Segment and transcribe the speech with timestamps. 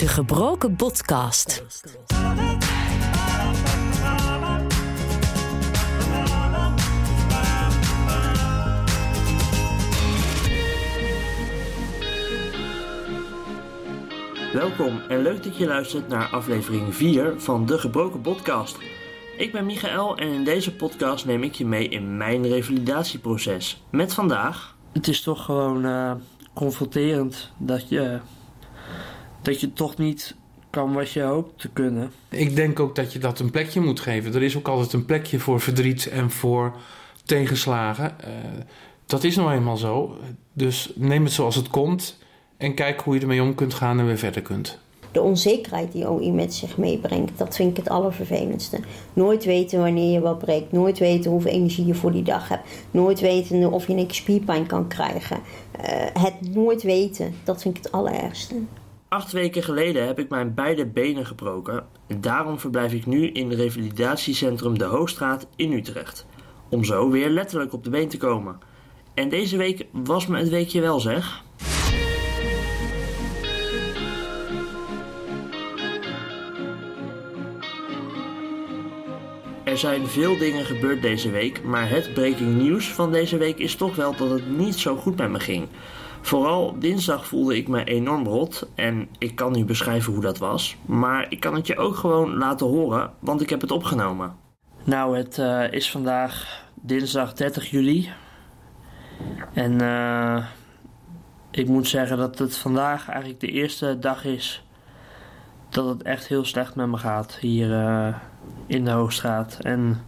[0.00, 1.62] De Gebroken Podcast.
[14.52, 18.78] Welkom en leuk dat je luistert naar aflevering 4 van De Gebroken Podcast.
[19.36, 23.82] Ik ben Michael en in deze podcast neem ik je mee in mijn revalidatieproces.
[23.90, 24.76] Met vandaag.
[24.92, 26.12] Het is toch gewoon uh,
[26.54, 28.20] confronterend dat je,
[29.42, 30.34] dat je toch niet
[30.70, 32.12] kan wat je hoopt te kunnen.
[32.28, 34.34] Ik denk ook dat je dat een plekje moet geven.
[34.34, 36.76] Er is ook altijd een plekje voor verdriet en voor
[37.24, 38.16] tegenslagen.
[38.20, 38.28] Uh,
[39.06, 40.16] dat is nou eenmaal zo.
[40.52, 42.18] Dus neem het zoals het komt
[42.56, 44.78] en kijk hoe je ermee om kunt gaan en weer verder kunt.
[45.12, 48.80] De onzekerheid die OI met zich meebrengt, dat vind ik het allervervelendste.
[49.12, 52.68] Nooit weten wanneer je wat breekt, nooit weten hoeveel energie je voor die dag hebt,
[52.90, 55.38] nooit weten of je een spierpijn kan krijgen.
[55.80, 55.86] Uh,
[56.22, 58.54] het nooit weten, dat vind ik het allerergste.
[59.10, 61.86] Acht weken geleden heb ik mijn beide benen gebroken.
[62.20, 66.26] Daarom verblijf ik nu in het revalidatiecentrum De Hoogstraat in Utrecht.
[66.68, 68.58] Om zo weer letterlijk op de been te komen.
[69.14, 71.42] En deze week was me het weekje wel zeg.
[79.64, 83.74] Er zijn veel dingen gebeurd deze week, maar het breaking nieuws van deze week is
[83.74, 85.68] toch wel dat het niet zo goed met me ging.
[86.20, 90.76] Vooral dinsdag voelde ik me enorm rot en ik kan nu beschrijven hoe dat was,
[90.86, 94.36] maar ik kan het je ook gewoon laten horen, want ik heb het opgenomen.
[94.84, 98.08] Nou, het uh, is vandaag dinsdag 30 juli
[99.52, 100.44] en uh,
[101.50, 104.64] ik moet zeggen dat het vandaag eigenlijk de eerste dag is
[105.68, 108.16] dat het echt heel slecht met me gaat hier uh,
[108.66, 109.58] in de Hoogstraat.
[109.62, 110.02] En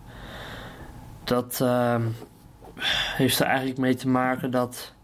[1.25, 1.65] dat
[3.17, 4.95] heeft er eigenlijk mee te maken dat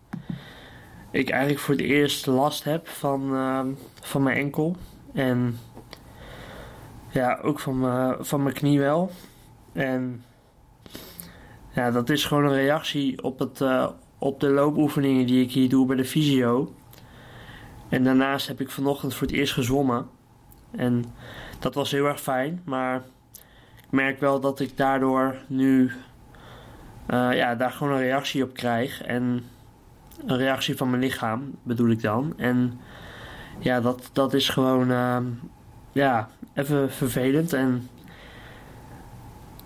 [1.10, 3.60] ik eigenlijk voor het eerst last heb van, uh,
[4.00, 4.76] van mijn enkel.
[5.12, 5.58] En
[7.10, 9.10] ja, ook van, mijn, van mijn knie wel.
[9.72, 10.24] En
[11.70, 13.64] ja, dat is gewoon een reactie op, het,
[14.18, 16.72] op de loopoefeningen die ik hier doe bij de fysio.
[17.88, 20.08] En daarnaast heb ik vanochtend voor het eerst gezwommen.
[20.70, 21.04] En
[21.58, 22.96] dat was heel erg fijn, maar
[23.76, 25.92] ik merk wel dat ik daardoor nu
[27.10, 29.02] uh, ja, daar gewoon een reactie op krijg.
[29.02, 29.44] En
[30.26, 32.32] een reactie van mijn lichaam bedoel ik dan.
[32.36, 32.80] En
[33.58, 35.16] ja, dat, dat is gewoon uh,
[35.92, 37.52] ja, even vervelend.
[37.52, 37.88] En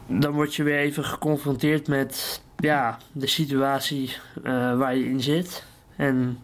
[0.06, 5.66] dan word je weer even geconfronteerd met ja, de situatie uh, waar je in zit.
[5.96, 6.38] En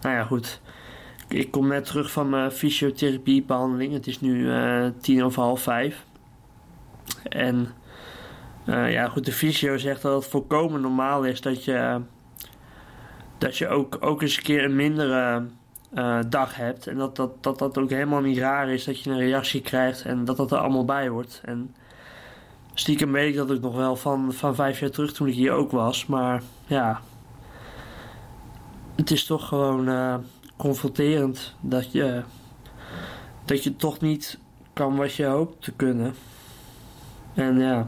[0.00, 0.60] nou ja, goed
[1.28, 3.92] ik kom net terug van mijn fysiotherapiebehandeling.
[3.92, 6.04] Het is nu uh, tien over half vijf.
[7.22, 7.68] En
[8.66, 12.00] uh, ja, goed, de fysio zegt dat het volkomen normaal is dat je,
[13.38, 15.44] dat je ook, ook eens een keer een mindere
[15.94, 16.86] uh, dag hebt.
[16.86, 20.02] En dat dat, dat dat ook helemaal niet raar is dat je een reactie krijgt
[20.02, 21.40] en dat dat er allemaal bij wordt.
[21.44, 21.74] En
[22.74, 25.52] stiekem weet ik dat ik nog wel van, van vijf jaar terug toen ik hier
[25.52, 26.06] ook was.
[26.06, 27.00] Maar ja,
[28.94, 30.24] het is toch gewoon
[30.56, 32.22] confronterend dat je,
[33.44, 34.38] dat je toch niet
[34.72, 36.14] kan wat je hoopt te kunnen.
[37.34, 37.86] En ja,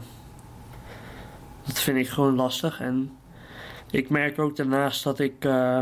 [1.65, 2.79] dat vind ik gewoon lastig.
[2.79, 3.11] En
[3.91, 5.45] ik merk ook daarnaast dat ik.
[5.45, 5.79] Uh,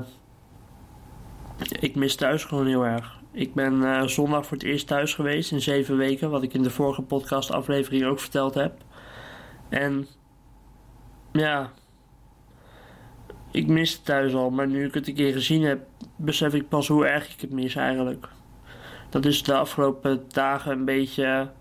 [1.79, 3.19] ik mis thuis gewoon heel erg.
[3.31, 6.63] Ik ben uh, zondag voor het eerst thuis geweest in zeven weken, wat ik in
[6.63, 8.73] de vorige podcastaflevering ook verteld heb.
[9.69, 10.07] En
[11.31, 11.71] ja,
[13.51, 16.69] ik mis het thuis al, maar nu ik het een keer gezien heb, besef ik
[16.69, 18.29] pas hoe erg ik het mis eigenlijk.
[19.09, 21.51] Dat is de afgelopen dagen een beetje,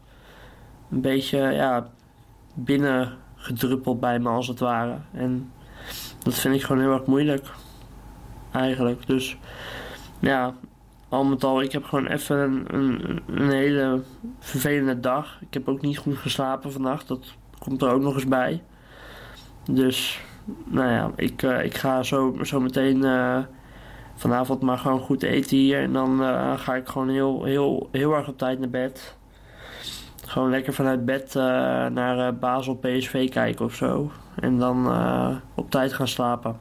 [0.90, 1.90] een beetje ja,
[2.54, 4.98] binnengedruppeld bij me als het ware.
[5.12, 5.52] En
[6.26, 7.46] dat vind ik gewoon heel erg moeilijk.
[8.52, 9.06] Eigenlijk.
[9.06, 9.36] Dus
[10.18, 10.54] ja,
[11.08, 14.02] al met al, ik heb gewoon even een, een, hele
[14.38, 15.38] vervelende dag.
[15.40, 17.08] Ik heb ook niet goed geslapen vannacht.
[17.08, 18.62] Dat komt er ook nog eens bij.
[19.70, 20.20] Dus
[20.64, 23.38] nou ja, ik, uh, ik ga zo, zo meteen uh,
[24.14, 25.82] vanavond maar gewoon goed eten hier.
[25.82, 29.16] En dan uh, ga ik gewoon heel, heel, heel erg op tijd naar bed.
[30.26, 31.34] Gewoon lekker vanuit bed
[31.92, 34.10] naar Basel PSV kijken of zo.
[34.40, 34.86] En dan
[35.54, 36.56] op tijd gaan slapen.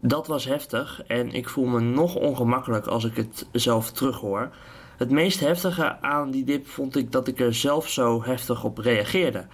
[0.00, 4.50] Dat was heftig en ik voel me nog ongemakkelijk als ik het zelf terughoor.
[4.96, 8.78] Het meest heftige aan die dip vond ik dat ik er zelf zo heftig op
[8.78, 9.46] reageerde.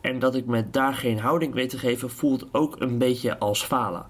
[0.00, 3.64] En dat ik me daar geen houding weet te geven, voelt ook een beetje als
[3.64, 4.06] falen.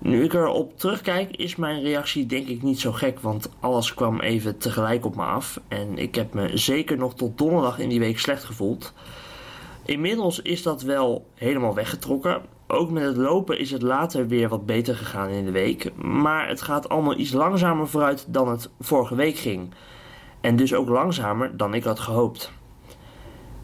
[0.00, 4.20] Nu ik erop terugkijk, is mijn reactie denk ik niet zo gek, want alles kwam
[4.20, 5.60] even tegelijk op me af.
[5.68, 8.92] En ik heb me zeker nog tot donderdag in die week slecht gevoeld.
[9.84, 12.42] Inmiddels is dat wel helemaal weggetrokken.
[12.66, 15.96] Ook met het lopen is het later weer wat beter gegaan in de week.
[15.96, 19.74] Maar het gaat allemaal iets langzamer vooruit dan het vorige week ging.
[20.40, 22.52] En dus ook langzamer dan ik had gehoopt.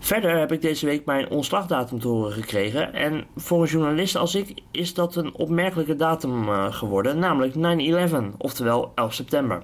[0.04, 2.92] Verder heb ik deze week mijn ontslagdatum te horen gekregen.
[2.92, 7.54] En voor een journalist als ik is dat een opmerkelijke datum uh, geworden, namelijk
[8.34, 9.62] 9-11, oftewel 11 september.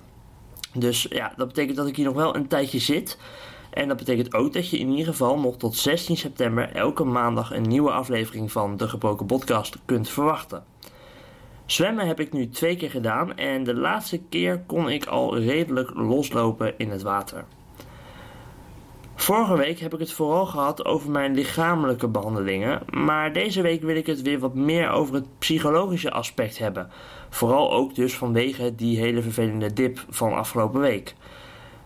[0.75, 3.19] Dus ja, dat betekent dat ik hier nog wel een tijdje zit.
[3.71, 7.53] En dat betekent ook dat je in ieder geval nog tot 16 september elke maandag
[7.53, 10.65] een nieuwe aflevering van de Gebroken Podcast kunt verwachten.
[11.67, 15.95] Zwemmen heb ik nu twee keer gedaan en de laatste keer kon ik al redelijk
[15.95, 17.45] loslopen in het water.
[19.21, 23.97] Vorige week heb ik het vooral gehad over mijn lichamelijke behandelingen, maar deze week wil
[23.97, 26.91] ik het weer wat meer over het psychologische aspect hebben.
[27.29, 31.15] Vooral ook dus vanwege die hele vervelende dip van afgelopen week.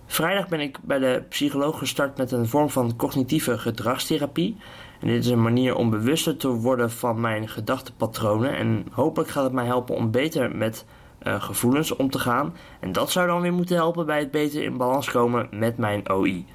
[0.07, 4.57] Vrijdag ben ik bij de psycholoog gestart met een vorm van cognitieve gedragstherapie.
[5.01, 8.57] En dit is een manier om bewuster te worden van mijn gedachtepatronen.
[8.57, 10.85] En hopelijk gaat het mij helpen om beter met
[11.23, 12.55] uh, gevoelens om te gaan.
[12.81, 16.11] En dat zou dan weer moeten helpen bij het beter in balans komen met mijn
[16.11, 16.47] OI.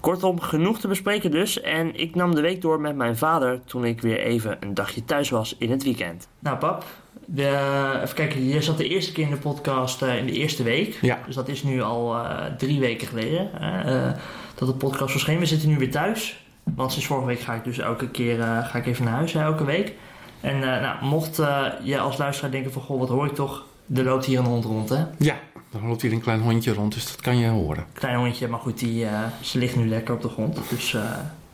[0.00, 1.60] Kortom, genoeg te bespreken dus.
[1.60, 5.04] En ik nam de week door met mijn vader toen ik weer even een dagje
[5.04, 6.28] thuis was in het weekend.
[6.38, 6.84] Nou, pap,
[7.24, 10.62] de, even kijken, je zat de eerste keer in de podcast uh, in de eerste
[10.62, 10.98] week.
[11.00, 11.18] Ja.
[11.26, 14.10] Dus dat is nu al uh, drie weken geleden uh,
[14.54, 15.38] dat de podcast verscheen.
[15.38, 16.44] We zitten nu weer thuis.
[16.62, 19.64] Want sinds vorige week ga ik dus elke keer ga ik even naar huis, elke
[19.64, 19.92] week.
[20.40, 21.36] En nou, mocht
[21.82, 23.64] je als luisteraar denken van, goh, wat hoor ik toch?
[23.94, 25.04] Er loopt hier een hond rond, hè?
[25.18, 25.38] Ja,
[25.72, 27.86] er loopt hier een klein hondje rond, dus dat kan je horen.
[27.92, 29.06] Klein hondje, maar goed, die,
[29.40, 30.58] ze ligt nu lekker op de grond.
[30.70, 30.96] Dus,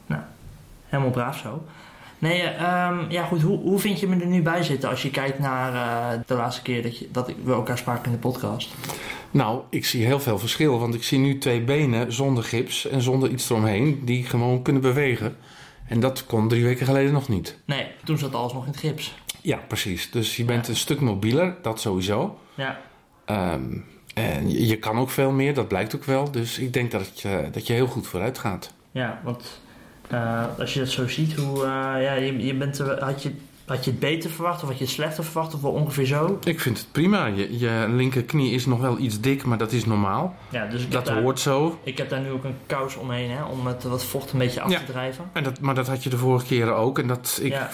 [0.07, 0.23] nou,
[0.87, 1.63] helemaal braaf zo.
[2.23, 5.11] Nee, um, ja goed, hoe, hoe vind je me er nu bij zitten als je
[5.11, 8.75] kijkt naar uh, de laatste keer dat, je, dat we elkaar spraken in de podcast?
[9.31, 13.01] Nou, ik zie heel veel verschil, want ik zie nu twee benen zonder gips en
[13.01, 15.37] zonder iets eromheen die gewoon kunnen bewegen.
[15.87, 17.59] En dat kon drie weken geleden nog niet.
[17.65, 19.15] Nee, toen zat alles nog in het gips.
[19.43, 20.11] Ja, precies.
[20.11, 20.73] Dus je bent ja.
[20.73, 22.39] een stuk mobieler, dat sowieso.
[22.55, 22.81] Ja.
[23.27, 23.85] Um,
[24.15, 26.31] en je, je, kan ook veel meer, dat blijkt ook wel.
[26.31, 28.73] Dus ik denk dat je, dat je heel goed vooruit gaat.
[28.91, 29.61] Ja, want
[30.13, 31.65] uh, als je dat zo ziet, hoe, uh,
[32.03, 33.35] ja, je, je bent, had, je,
[33.75, 36.39] had je het beter verwacht of had je het slechter verwacht of wel ongeveer zo?
[36.45, 37.27] Ik vind het prima.
[37.27, 40.35] Je, je linkerknie is nog wel iets dik, maar dat is normaal.
[40.49, 41.79] Ja, dus dat daar, hoort zo.
[41.83, 44.61] Ik heb daar nu ook een kous omheen hè, om het wat vocht een beetje
[44.61, 44.79] af ja.
[44.79, 45.25] te drijven.
[45.33, 46.99] En dat, maar dat had je de vorige keren ook.
[46.99, 47.69] En dat, ik, Ja.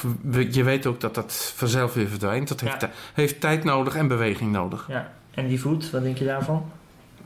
[0.51, 2.49] je weet ook dat dat vanzelf weer verdwijnt.
[2.49, 2.87] Dat heeft, Ja.
[2.89, 4.87] ti- heeft tijd nodig en beweging nodig.
[4.89, 5.11] Ja.
[5.35, 6.65] En die voet, wat denk je daarvan?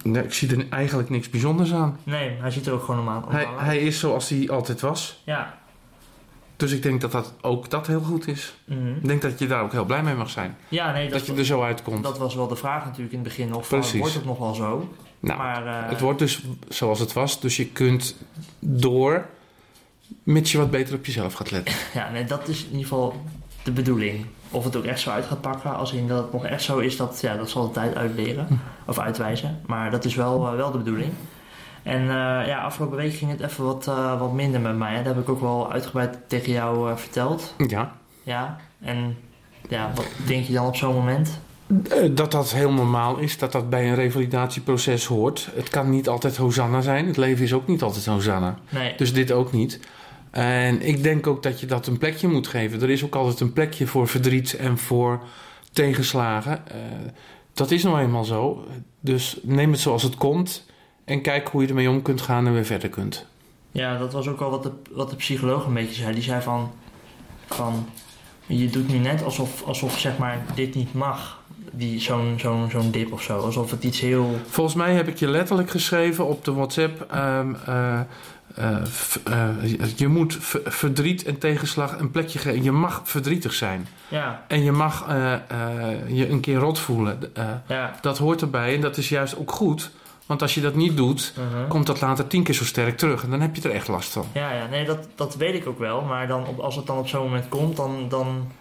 [0.04, 1.98] Nee, ik zie er eigenlijk niks bijzonders aan.
[2.04, 3.60] Nee, hij ziet er ook gewoon normaal, Hij, uit.
[3.60, 5.22] hij is zoals hij altijd was.
[5.24, 5.58] Ja.
[6.62, 8.54] Dus ik denk dat, dat ook dat heel goed is.
[8.64, 8.88] Mhm.
[8.88, 10.56] Ik denk dat je daar ook heel blij mee mag zijn.
[10.68, 12.02] Ja, nee, dat, Dat je er zo uitkomt.
[12.02, 13.54] dat was wel de vraag natuurlijk in het begin.
[13.54, 14.00] Of Precies.
[14.00, 14.94] wordt het nog wel zo?
[15.20, 17.40] nou, maar, eh, het wordt dus zoals het was.
[17.40, 18.16] Dus je kunt
[18.58, 19.26] door,
[20.22, 21.74] mits je wat beter op jezelf gaat letten.
[21.94, 23.22] Ja, nee, dat is in ieder geval
[23.62, 24.26] de bedoeling.
[24.50, 26.78] Of het ook echt zo uit gaat pakken, als in dat het nog echt zo
[26.78, 28.60] is, dat, ja, dat zal de tijd uitleren.
[28.86, 29.60] Of uitwijzen.
[29.66, 31.12] Maar dat is wel, eh, wel de bedoeling.
[31.82, 34.94] En eh, ja, afgelopen week ging het even wat, eh, wat minder met mij.
[34.94, 35.02] Hè.
[35.02, 37.54] Dat heb ik ook wel uitgebreid tegen jou eh, verteld.
[37.66, 37.92] Ja.
[38.22, 39.16] Ja, en
[39.68, 41.40] ja, wat denk je dan op zo'n moment?
[42.10, 45.48] Dat dat heel normaal is, dat dat bij een revalidatieproces hoort.
[45.54, 47.06] Het kan niet altijd Hosanna zijn.
[47.06, 48.58] Het leven is ook niet altijd Hosanna.
[48.68, 49.80] Nee, Dus dit ook niet.
[50.30, 52.82] En ik denk ook dat je dat een plekje moet geven.
[52.82, 55.22] Er is ook altijd een plekje voor verdriet en voor
[55.72, 56.62] tegenslagen.
[57.54, 58.64] Dat is nou eenmaal zo.
[59.00, 60.64] Dus neem het zoals het komt.
[61.04, 63.26] En kijk hoe je ermee om kunt gaan en weer verder kunt.
[63.72, 66.14] ja, dat was ook wel wat de, wat de psycholoog een beetje zei.
[66.14, 66.72] Die zei van,
[67.46, 67.88] van
[68.46, 71.40] je doet nu net alsof, alsof zeg maar, dit niet mag.
[71.74, 73.38] Die, zo'n, zo'n, zo'n dip of zo.
[73.38, 74.38] Alsof het iets heel...
[74.46, 77.06] Volgens mij heb ik je letterlijk geschreven op de WhatsApp.
[77.10, 78.00] ehm, eh,
[78.54, 78.76] eh,
[79.24, 82.62] eh, je moet verdriet en tegenslag een plekje geven.
[82.62, 83.88] Je mag verdrietig zijn.
[84.08, 85.06] Ja, En je mag
[86.08, 87.18] je een keer rot voelen.
[87.66, 87.98] Ja.
[88.00, 89.90] dat hoort erbij en dat is juist ook goed.
[90.26, 91.68] Want als je dat niet doet, mhm.
[91.68, 93.22] komt dat later tien keer zo sterk terug.
[93.24, 94.26] En dan heb je er echt last van.
[94.32, 96.02] Ja, ja, nee, dat, dat weet ik ook wel.
[96.02, 98.52] Maar dan op, als het dan op zo'n moment komt, dan, dan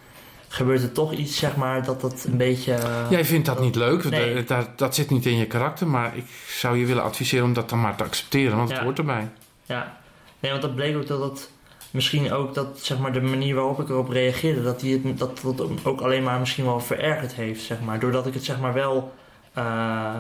[0.48, 2.74] gebeurt er toch iets, zeg maar, dat dat een beetje...
[2.74, 4.34] eh, Jij vindt dat niet leuk, Nee.
[4.36, 5.88] dat, dat, dat zit niet in je karakter.
[5.88, 8.98] Maar ik zou je willen adviseren om dat dan maar te accepteren, want het hoort
[8.98, 9.30] erbij.
[9.66, 9.98] Ja,
[10.40, 11.50] nee, want dat bleek ook dat het
[11.92, 15.42] misschien ook dat, zeg maar, de manier waarop ik erop reageerde, dat die het dat,
[15.44, 18.00] dat ook alleen maar misschien wel verergerd heeft, zeg maar.
[18.00, 19.14] Doordat ik het, zeg maar, wel...
[19.54, 20.16] eh,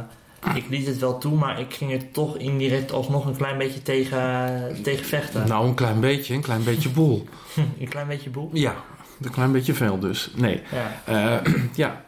[0.55, 3.81] ik liet het wel toe, maar ik ging er toch indirect alsnog een klein beetje
[3.81, 5.47] tegen, tegen vechten.
[5.47, 7.27] Nou, een klein beetje, een klein beetje boel.
[7.79, 8.49] een klein beetje boel.
[8.53, 8.75] Ja,
[9.21, 10.31] een klein beetje veel dus.
[10.35, 10.61] Nee.
[10.71, 11.01] Ja,
[11.43, 12.01] Eh, ja.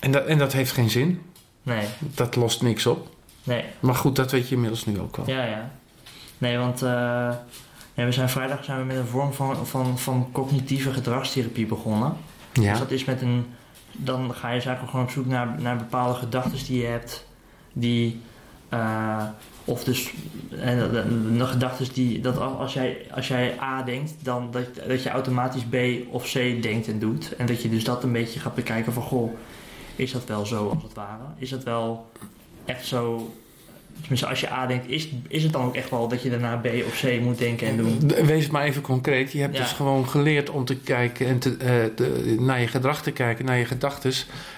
[0.00, 1.22] En dat, en dat heeft geen zin.
[1.62, 3.08] nee, Dat lost niks op.
[3.42, 3.64] nee.
[3.80, 5.24] Maar goed, dat weet je inmiddels nu ook al.
[5.26, 5.70] Ja, ja.
[6.38, 7.30] Nee, want eh,
[7.94, 12.16] we zijn vrijdag zijn we met een vorm van, van, van cognitieve gedragstherapie begonnen.
[12.52, 12.78] Dus Ja.
[12.78, 13.46] dat is met een.
[13.92, 17.26] Dan ga je dus eigenlijk gewoon op zoek naar, naar bepaalde gedachten die je hebt.
[17.72, 18.20] Die
[18.68, 19.24] Eh,
[19.64, 20.10] of dus
[20.60, 25.02] en, de, de gedachten die dat als jij, als jij A denkt, dan dat, dat
[25.02, 25.74] je automatisch B
[26.10, 27.36] of C denkt en doet.
[27.36, 29.32] En dat je dus dat een beetje gaat bekijken van goh,
[29.96, 31.22] is dat wel zo als het ware?
[31.38, 32.10] Is dat wel
[32.64, 33.34] echt zo
[34.00, 36.56] Tenminste, als je A denkt, is, is het dan ook echt wel dat je daarna
[36.56, 38.10] B of C moet denken en doen?
[38.26, 39.32] Wees maar even concreet.
[39.32, 39.62] Je hebt Ja.
[39.62, 43.44] dus gewoon geleerd om te kijken en te, eh, te- naar je gedrag te kijken,
[43.44, 44.12] naar je gedachten.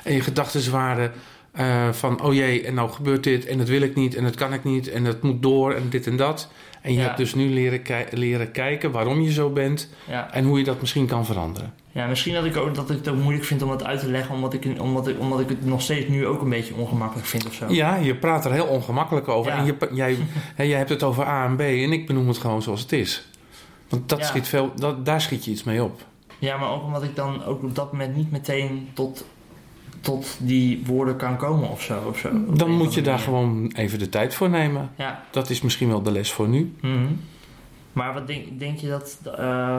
[0.05, 1.13] En je gedachten waren
[1.53, 4.35] eh, van, oh jee, en nou gebeurt dit en dat wil ik niet en dat
[4.35, 6.49] kan ik niet en dat moet door en dit en dat.
[6.83, 7.05] En je Ja.
[7.05, 7.81] hebt dus nu leren,
[8.11, 10.33] leren kijken waarom je zo bent Ja.
[10.33, 11.75] en hoe je dat misschien kan veranderen.
[11.93, 14.09] ja, misschien dat ik, ook, dat ik het ook moeilijk vind om het uit te
[14.11, 17.27] leggen, omdat ik, omdat, ik, omdat ik het nog steeds nu ook een beetje ongemakkelijk
[17.29, 17.67] vind of zo.
[17.69, 19.53] Ja, je praat er heel ongemakkelijk over.
[19.53, 19.59] Ja.
[19.59, 20.17] En je, jij,
[20.57, 22.93] hè, jij hebt het over A en B en ik benoem het gewoon zoals het
[22.93, 23.27] is.
[23.89, 26.01] Want dat schiet veel, dat, daar schiet je iets mee op.
[26.39, 29.25] Ja, maar ook omdat ik dan ook op dat moment niet meteen tot,
[30.03, 32.03] tot die woorden kan komen of zo.
[32.09, 33.25] Of zo Op Dan moet je daar manier.
[33.27, 34.91] gewoon even de tijd voor nemen.
[34.97, 35.23] Ja.
[35.31, 36.75] Dat is misschien wel de les voor nu.
[36.81, 37.07] mhm.
[37.93, 39.19] Maar wat denk, denk je dat...
[39.39, 39.79] eh,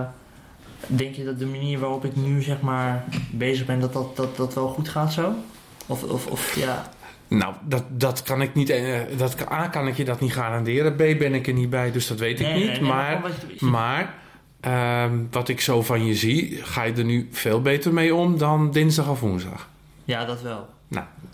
[0.87, 4.37] denk je dat de manier waarop ik nu zeg maar bezig ben, dat dat, dat,
[4.37, 5.33] dat wel goed gaat zo?
[5.87, 6.89] Of, of, of ja...
[7.27, 8.69] Nou, dat, dat kan ik niet.
[8.69, 10.93] eh, Dat, A, kan ik je dat niet garanderen.
[10.95, 12.65] B, ben ik er niet bij, dus dat weet ik Nee, niet.
[12.65, 13.21] nee, nee, maar
[13.59, 14.13] maar
[14.59, 18.37] ehm, wat ik zo van je zie, ga je er nu veel beter mee om
[18.37, 19.69] dan dinsdag of woensdag.
[20.05, 20.69] Ja, dat wel.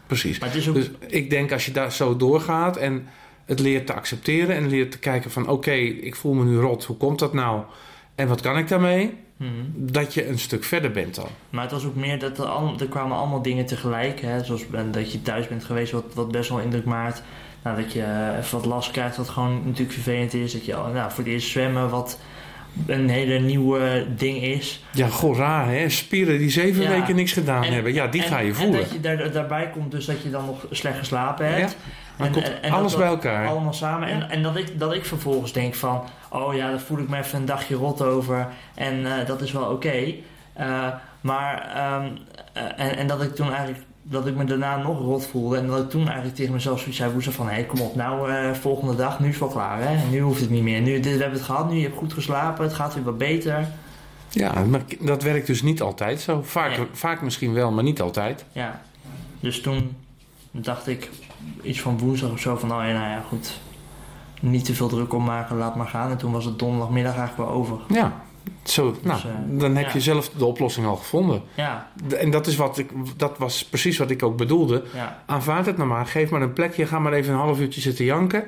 [0.08, 0.40] Precies.
[0.40, 0.76] Maar het is ook...
[0.76, 3.08] Dus ik denk als je daar zo doorgaat en
[3.46, 6.84] het leert te accepteren en leert te kijken van oké, ik voel me nu rot,
[6.84, 7.62] hoe komt dat nou?
[8.16, 9.18] En wat kan ik daarmee?
[9.38, 9.52] Mhm.
[9.76, 11.28] Dat je een stuk verder bent dan.
[11.50, 14.22] Maar het was ook meer dat er, al, er kwamen allemaal dingen tegelijk.
[14.22, 14.44] Hè?
[14.44, 17.24] Zoals dat je thuis bent geweest, wat, wat best wel indruk maakt.
[17.64, 20.54] Nou, dat je eh, even wat last krijgt, wat gewoon natuurlijk vervelend is.
[20.54, 22.20] Dat je al- nou, voor het eerst zwemmen, wat
[22.88, 24.84] een hele nieuwe ding is.
[24.94, 25.90] Ja, goh, raar hè?
[25.90, 26.90] Spieren die zeven Ja.
[26.90, 27.94] weken niks gedaan En- hebben.
[27.94, 28.80] Ja, die en, ga je En voelen.
[28.80, 31.78] dat je daar, daarbij komt dus dat je dan nog slecht geslapen hebt.
[32.18, 33.48] Dan En- komt en- en alles bij elkaar.
[33.48, 34.08] Allemaal samen.
[34.10, 36.04] En, en dat, ik, dat ik vervolgens denk van...
[36.30, 38.48] Oh ja, daar voel ik me even een dagje rot over.
[38.76, 40.14] En eh, dat is wel oké.
[40.54, 40.88] Eh,
[41.22, 41.72] maar...
[41.76, 42.08] ehm,
[42.54, 43.80] eh, en, en dat ik toen eigenlijk...
[44.10, 45.58] Dat ik me daarna nog rot voelde.
[45.58, 47.12] En dat ik toen eigenlijk tegen mezelf zoiets zei...
[47.12, 47.48] Woensdag van...
[47.48, 47.96] Hé, hey, kom op.
[47.96, 49.20] Nou, eh, volgende dag.
[49.20, 49.82] Nu is het wel klaar.
[49.82, 50.10] Hè?
[50.10, 50.82] Nu hoeft het niet meer.
[50.82, 51.70] Nu, dit, we hebben het gehad.
[51.70, 52.64] Nu je hebt goed geslapen.
[52.64, 53.68] Het gaat weer wat beter.
[54.30, 56.42] Ja, maar dat werkt dus niet altijd zo.
[56.44, 56.88] Vaak, Nee.
[56.92, 58.46] vaak misschien wel, maar niet altijd.
[58.52, 58.82] Ja.
[59.40, 59.96] Dus toen
[60.52, 61.10] dacht ik...
[61.62, 62.56] Iets van woensdag of zo.
[62.56, 62.72] Van...
[62.72, 63.60] Oh ja, nou ja, goed.
[64.42, 65.58] Niet te veel druk om maken.
[65.58, 66.12] Laat maar gaan.
[66.12, 67.78] En toen was het donderdagmiddag eigenlijk wel over.
[67.88, 68.22] Ja,
[68.64, 69.94] zo, nou, eh, dan heb ja.
[69.94, 71.42] je zelf de oplossing al gevonden.
[71.54, 74.84] Ja, En dat, is wat ik, dat was precies wat ik ook bedoelde.
[74.94, 77.82] ja, Aanvaard het nou maar, geef maar een plekje, ga maar even een half uurtje
[77.82, 78.44] zitten janken.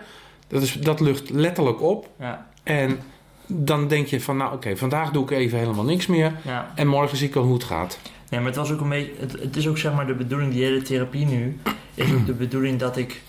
[0.48, 2.10] Dat, is, dat lucht letterlijk op.
[2.20, 3.00] ja, En
[3.48, 6.34] dan denk je van, nou oké, vandaag doe ik even helemaal niks meer.
[6.41, 6.72] ja.
[6.75, 8.00] En morgen zie ik wel hoe het gaat.
[8.29, 9.12] Nee, maar het was ook een beetje.
[9.20, 11.60] Het, het is ook zeg maar de bedoeling, die hele therapie nu.
[11.93, 13.22] Is ook de bedoeling dat ik.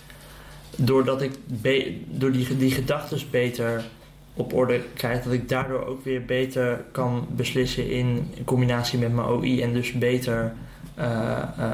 [0.76, 3.84] Doordat ik be- door die, die gedachten beter
[4.34, 9.26] op orde krijg, dat ik daardoor ook weer beter kan beslissen in combinatie met mijn
[9.26, 9.62] OI.
[9.62, 10.52] En dus beter.
[10.94, 11.72] eh eh,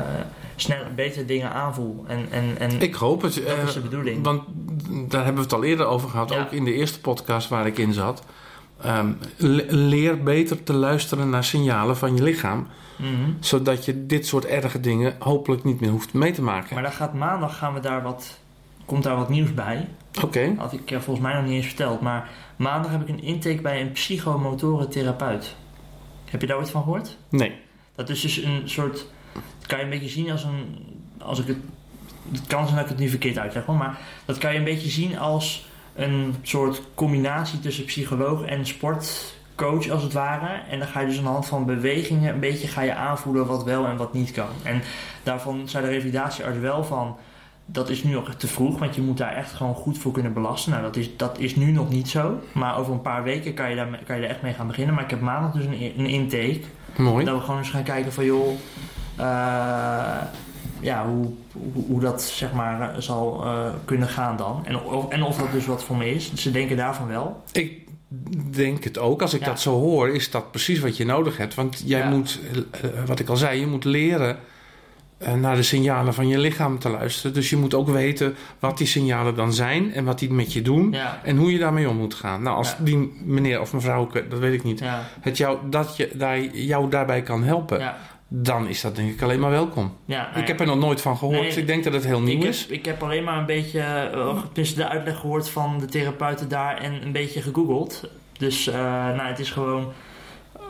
[0.56, 2.04] snel, beter dingen aanvoel.
[2.06, 3.34] En, en, en Ik hoop het.
[3.34, 4.24] dat eh, is de bedoeling.
[4.24, 4.42] Want
[5.08, 6.40] daar hebben we het al eerder over gehad, Ja.
[6.40, 8.22] ook in de eerste podcast waar ik in zat.
[8.82, 13.30] Ehm, le- leer beter te luisteren naar signalen van je lichaam, Mhm.
[13.40, 16.74] zodat je dit soort erge dingen hopelijk niet meer hoeft mee te maken.
[16.74, 18.38] Maar dan gaat maandag gaan we daar wat.
[18.84, 19.88] Komt daar wat nieuws bij?
[20.22, 22.00] Oké, Had ik eh, volgens mij nog niet eens verteld.
[22.00, 25.56] Maar maandag heb ik een intake bij een psychomotoren therapeut.
[26.24, 27.16] Heb je daar ooit van gehoord?
[27.28, 27.52] nee.
[27.94, 29.06] Dat is dus een soort.
[29.58, 30.86] Dat kan je een beetje zien als een.
[31.18, 31.56] Als ik het.
[32.32, 33.76] Het kan zijn dat ik het nu verkeerd uitleg hoor.
[33.76, 39.88] Maar dat kan je een beetje zien als een soort combinatie tussen psycholoog en sportcoach
[39.88, 40.60] als het ware.
[40.70, 43.46] En dan ga je dus aan de hand van bewegingen een beetje ga je aanvoelen
[43.46, 44.48] wat wel en wat niet kan.
[44.62, 44.82] En
[45.22, 47.16] daarvan zei de revalidatiearts wel van.
[47.70, 50.32] Dat is nu nog te vroeg, want je moet daar echt gewoon goed voor kunnen
[50.32, 50.70] belasten.
[50.70, 52.40] Nou, dat is, dat is nu nog niet zo.
[52.52, 54.94] Maar over een paar weken kan je, daar, kan je er echt mee gaan beginnen.
[54.94, 56.60] Maar ik heb maandag dus een, een intake.
[56.96, 57.24] Mooi.
[57.24, 58.48] Dat we gewoon eens gaan kijken van joh,
[59.16, 59.26] eh,
[60.80, 61.32] ja, hoe,
[61.72, 64.60] hoe, hoe dat zeg maar eh, zal eh, kunnen gaan dan.
[64.66, 66.34] En of, en of dat dus wat voor me is.
[66.34, 67.42] Ze denken daarvan wel.
[67.52, 67.72] Ik
[68.50, 69.22] denk het ook.
[69.22, 69.46] Als ik Ja.
[69.46, 71.54] dat zo hoor, is dat precies wat je nodig hebt.
[71.54, 72.08] Want jij Ja.
[72.08, 72.40] moet,
[73.06, 74.38] wat ik al zei, je moet leren
[75.36, 77.32] naar de signalen van je lichaam te luisteren.
[77.34, 80.62] Dus je moet ook weten wat die signalen dan zijn en wat die met je
[80.62, 80.92] doen.
[80.92, 82.42] Ja, En hoe je daarmee om moet gaan.
[82.42, 82.76] Nou, als Ja.
[82.84, 86.90] die meneer of mevrouw, dat weet ik niet, ja, het jou, dat je daar, jou
[86.90, 87.94] daarbij kan helpen,
[88.28, 89.92] dan is dat denk ik alleen maar welkom.
[90.04, 91.40] ja ik heb er nog nooit van gehoord.
[91.40, 92.66] Nee, ik denk dat het heel nieuw heb, is.
[92.66, 94.10] ik heb alleen maar een beetje
[94.54, 98.10] uh, de uitleg gehoord van de therapeuten daar en een beetje gegoogeld.
[98.38, 98.74] Dus eh,
[99.06, 99.92] nou, het is gewoon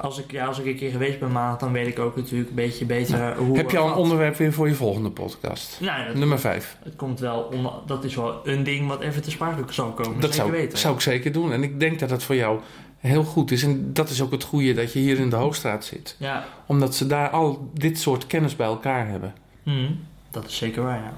[0.01, 2.49] als ik, ja, als ik een keer geweest ben maandag, dan weet ik ook natuurlijk
[2.49, 3.57] een beetje beter hoe...
[3.57, 5.79] Heb je al een onderwerp weer voor je volgende podcast?
[5.81, 6.77] Nou, Nummer 5.
[6.83, 10.21] het komt wel, onder- dat is wel een ding wat even te sprake zal komen.
[10.21, 10.79] Dat zou, weten.
[10.79, 11.53] zou ik zeker doen.
[11.53, 12.61] En ik denk dat dat voor jou
[12.99, 13.63] heel goed is.
[13.63, 16.17] En dat is ook het goede dat je hier in de Hoogstraat zit.
[16.19, 19.35] Ja, Omdat ze daar al dit soort kennis bij elkaar hebben.
[19.63, 19.91] Mhm,
[20.31, 21.13] dat is zeker waar, ja.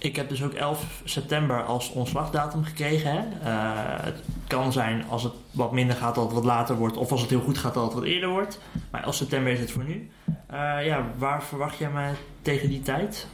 [0.00, 3.10] Ik heb dus ook 11 september als ontslagdatum gekregen.
[3.12, 3.18] Hè?
[3.18, 6.96] Eh, het kan zijn als het wat minder gaat dat het wat later wordt.
[6.96, 8.60] Of als het heel goed gaat dat het wat eerder wordt.
[8.90, 10.10] Maar 11 september is het voor nu.
[10.46, 13.26] Eh, ja, waar verwacht jij mij tegen die tijd?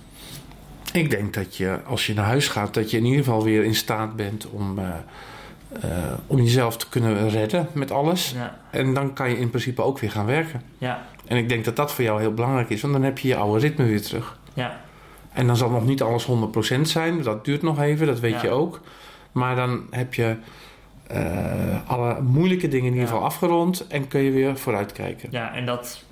[0.92, 3.64] Ik denk dat je, als je naar huis gaat, dat je in ieder geval weer
[3.64, 4.92] in staat bent om, eh,
[6.26, 8.30] om jezelf te kunnen redden met alles.
[8.30, 10.62] Ja, En dan kan je in principe ook weer gaan werken.
[10.78, 13.28] ja, En ik denk dat dat voor jou heel belangrijk is, want dan heb je
[13.28, 14.38] je oude ritme weer terug.
[14.54, 14.80] ja,
[15.36, 18.42] En dan zal nog niet alles 100% zijn, dat duurt nog even, dat weet Ja.
[18.42, 18.80] je ook.
[19.32, 20.36] Maar dan heb je
[21.06, 21.20] eh,
[21.90, 25.28] alle moeilijke dingen in ieder geval afgerond en kun je weer vooruitkijken.
[25.32, 25.54] ja.
[25.54, 26.04] En dat,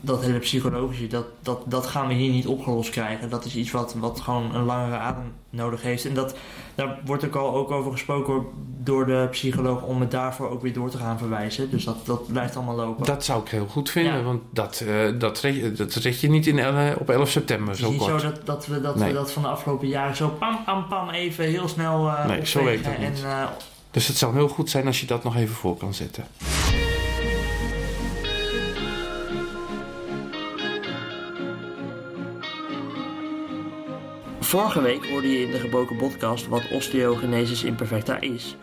[0.00, 3.30] dat hele psychologische, dat, dat, dat gaan we hier niet opgelost krijgen.
[3.30, 6.04] Dat is iets wat, wat gewoon een langere adem nodig heeft.
[6.04, 6.34] En dat,
[6.74, 8.44] daar wordt ook al ook over gesproken
[8.82, 11.70] door de psycholoog om het daarvoor ook weer door te gaan verwijzen.
[11.70, 13.06] Dus dat, dat blijft allemaal lopen.
[13.06, 14.22] Dat zou ik heel goed vinden, Ja.
[14.22, 16.60] want dat, eh, dat, red, je- dat red je niet in,
[16.98, 18.20] op 11 september Het zo is niet kort.
[18.20, 19.08] zo dat, dat, we, dat Nee.
[19.08, 22.46] we dat van de afgelopen jaren zo pam pam pam even heel snel eh Nee,
[22.46, 23.22] zo opwegen werkt dat niet.
[23.24, 23.46] En, eh,
[23.90, 26.24] Dus het zou heel goed zijn als je dat nog even voor kan zetten.
[34.54, 38.56] Vorige week hoorde je in de gebroken podcast wat osteogenesis imperfecta is.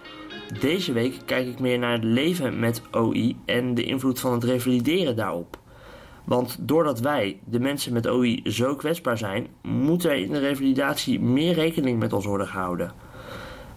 [0.60, 4.44] Deze week kijk ik meer naar het leven met OI en de invloed van het
[4.44, 5.60] revalideren daarop.
[6.26, 11.20] Want doordat wij, de mensen met OI, zo kwetsbaar zijn, moet er in de revalidatie
[11.20, 12.92] meer rekening met ons worden gehouden.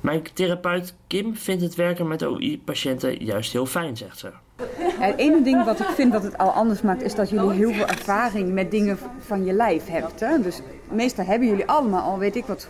[0.01, 4.44] Mijn therapeut Kim vindt het werken met OI-patiënten juist heel fijn, zegt ze.
[4.57, 7.73] Het ene ding wat ik vind dat het al anders maakt, is dat jullie heel
[7.73, 10.21] veel ervaring met dingen van je lijf hebt.
[10.21, 10.41] Hè?
[10.41, 12.69] Dus meestal hebben jullie allemaal al, weet ik wat,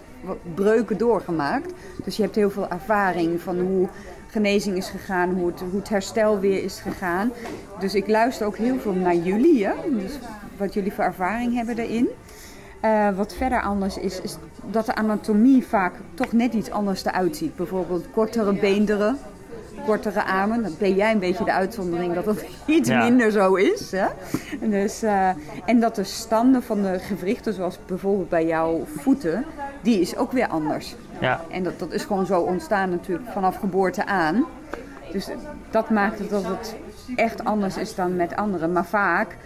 [0.55, 1.73] breuken doorgemaakt.
[2.05, 3.89] Dus je hebt heel veel ervaring van hoe
[4.27, 7.33] genezing is gegaan, hoe het, hoe het herstel weer is gegaan.
[7.81, 9.75] Dus ik luister ook heel veel naar jullie, hè?
[9.91, 10.19] Dus
[10.57, 12.09] wat jullie voor ervaring hebben daarin.
[12.81, 14.37] Eh, wat verder anders is, is
[14.71, 17.57] dat de anatomie vaak toch net iets anders eruit ziet.
[17.57, 19.19] Bijvoorbeeld kortere beenderen,
[19.87, 20.63] kortere armen.
[20.63, 23.03] Dan ben jij een beetje de uitzondering dat dat iets Ja.
[23.05, 23.91] minder zo is.
[23.91, 24.07] Hè?
[24.61, 25.29] Dus, eh,
[25.65, 29.45] en dat de standen van de gewrichten, zoals bijvoorbeeld bij jouw voeten,
[29.83, 30.95] die is ook weer anders.
[31.21, 34.45] Ja, En dat, dat is gewoon zo ontstaan natuurlijk vanaf geboorte aan.
[35.13, 35.29] Dus
[35.71, 36.75] dat maakt het dat het
[37.17, 38.73] echt anders is dan met anderen.
[38.73, 39.37] Maar vaak,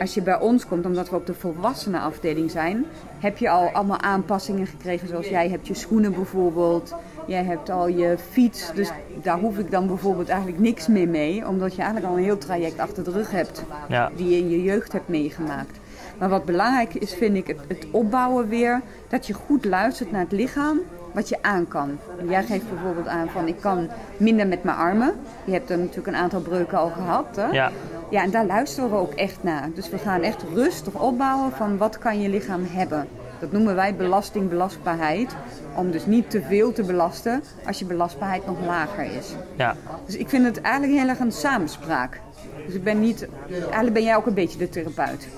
[0.00, 2.84] als je bij ons komt, omdat we op de volwassenenafdeling zijn,
[3.18, 5.08] heb je al allemaal aanpassingen gekregen.
[5.08, 6.94] Zoals jij hebt je schoenen bijvoorbeeld.
[7.26, 8.72] Jij hebt al je fiets.
[8.74, 8.90] Dus
[9.22, 11.48] daar hoef ik dan bijvoorbeeld eigenlijk niks meer mee.
[11.48, 13.62] Omdat je eigenlijk al een heel traject achter de rug hebt.
[13.88, 14.10] Ja.
[14.16, 15.78] Die je in je jeugd hebt meegemaakt.
[16.18, 18.80] Maar wat belangrijk is, vind ik, het, het opbouwen weer.
[19.08, 20.80] Dat je goed luistert naar het lichaam
[21.12, 21.98] wat je aan kan.
[22.28, 25.14] Jij geeft bijvoorbeeld aan van ik kan minder met mijn armen.
[25.44, 27.36] Je hebt er natuurlijk een aantal breuken al gehad.
[27.36, 27.46] Hè?
[27.46, 27.70] Ja.
[28.10, 29.68] ja, en daar luisteren we ook echt naar.
[29.74, 33.08] Dus we gaan echt rustig opbouwen van wat kan je lichaam hebben.
[33.42, 35.36] Dat noemen wij belasting, belastbaarheid.
[35.76, 39.34] Om dus niet te veel te belasten als je belastbaarheid nog lager is.
[39.56, 39.76] ja.
[40.06, 42.20] Dus ik vind het eigenlijk heel erg een samenspraak.
[42.66, 45.28] Dus ik ben niet, eigenlijk ben jij ook een beetje de therapeut.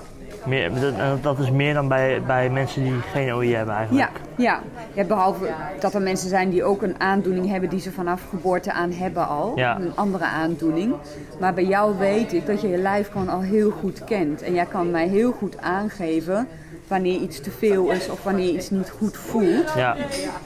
[0.45, 4.11] Meer, dat, dat is meer dan bij, bij mensen die geen OI hebben Ja, eigenlijk.
[4.35, 4.59] ja.
[4.93, 8.71] ja, behalve dat er mensen zijn die ook een aandoening hebben die ze vanaf geboorte
[8.71, 9.51] aan hebben al.
[9.55, 9.79] Ja.
[9.79, 10.93] Een andere aandoening.
[11.39, 14.41] Maar bij jou weet ik dat je je lijf gewoon al heel goed kent.
[14.41, 16.47] En jij kan mij heel goed aangeven
[16.87, 19.73] wanneer iets te veel is of wanneer iets niet goed voelt.
[19.75, 19.97] Ja.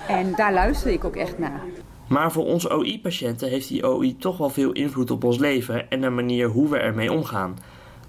[0.07, 1.61] En daar luister ik ook echt naar.
[2.07, 6.01] Maar voor ons OI-patiënten heeft die OI toch wel veel invloed op ons leven en
[6.01, 7.57] de manier hoe we ermee omgaan.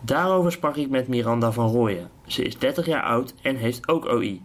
[0.01, 2.11] Daarover sprak ik met Miranda van Rooyen.
[2.27, 4.43] Ze is 30 jaar oud en heeft ook OI.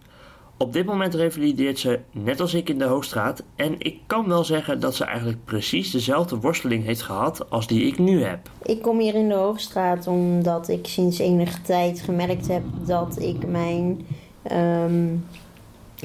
[0.57, 4.43] Op dit moment revalideert ze, net als ik in de Hoogstraat, en ik kan wel
[4.43, 8.49] zeggen dat ze eigenlijk precies dezelfde worsteling heeft gehad als die ik nu heb.
[8.63, 13.47] Ik kom hier in de Hoogstraat omdat ik sinds enige tijd gemerkt heb dat ik
[13.47, 14.05] mijn
[14.43, 15.15] ehm,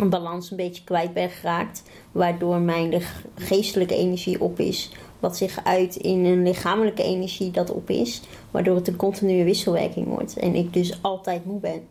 [0.09, 1.83] balans een beetje kwijt ben geraakt.
[2.13, 3.03] Waardoor mijn
[3.35, 4.91] geestelijke energie op is.
[5.19, 8.23] Wat zich uit in een lichamelijke energie dat op is.
[8.51, 10.37] Waardoor het een continue wisselwerking wordt.
[10.37, 11.83] En ik dus altijd moe ben.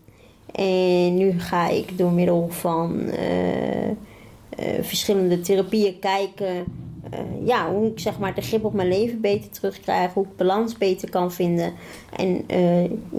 [0.51, 3.95] En nu ga ik door middel van eh, eh,
[4.81, 6.65] verschillende therapieën kijken
[7.09, 10.35] eh, ja, hoe ik zeg maar de grip op mijn leven beter terugkrijg, hoe ik
[10.35, 11.73] balans beter kan vinden.
[12.15, 12.45] En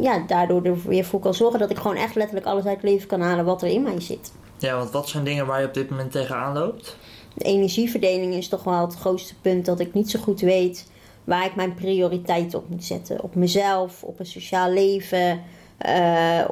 [0.01, 2.91] ja, daardoor er weer voor kan zorgen dat ik gewoon echt letterlijk alles uit het
[2.91, 4.33] leven kan halen wat er in mij zit.
[4.59, 6.97] Ja, want wat zijn dingen waar je op dit moment tegenaan loopt?
[7.35, 10.91] De energieverdeling is toch wel het grootste punt dat ik niet zo goed weet
[11.25, 13.23] waar ik mijn prioriteit op moet zetten.
[13.23, 15.43] Op mezelf, op een sociaal leven,
[15.81, 16.45] eh,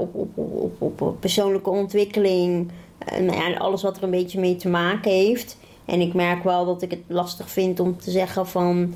[0.79, 2.71] op, persoonlijke ontwikkeling.
[3.13, 5.57] Uh, nou ja, alles wat er een beetje mee te maken heeft.
[5.85, 8.95] En ik merk wel dat ik het lastig vind om te zeggen van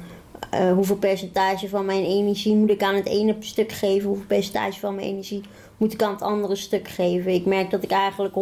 [0.55, 4.81] uh, hoeveel percentage van mijn energie moet ik aan het ene stuk geven, hoeveel percentage
[4.81, 5.42] van mijn energie
[5.77, 7.33] moet ik aan het andere stuk geven.
[7.33, 8.35] Ik merk dat ik eigenlijk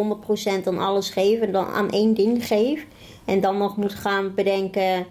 [0.62, 2.86] 100% aan alles geef en dan aan één ding geef.
[3.24, 5.06] En dan nog moet gaan bedenken,